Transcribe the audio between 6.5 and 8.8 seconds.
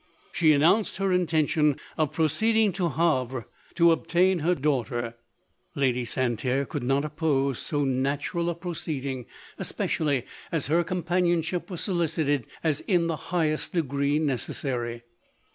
could not oppose so natural a 200 lodoiw;.